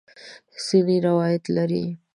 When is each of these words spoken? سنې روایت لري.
سنې 0.65 0.97
روایت 1.07 1.43
لري. 1.57 1.85